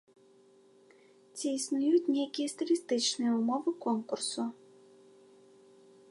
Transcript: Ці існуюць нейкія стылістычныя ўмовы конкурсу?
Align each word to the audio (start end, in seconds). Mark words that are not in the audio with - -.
Ці 1.35 1.47
існуюць 1.57 2.11
нейкія 2.15 2.47
стылістычныя 2.53 3.31
ўмовы 3.39 3.69
конкурсу? 3.85 4.43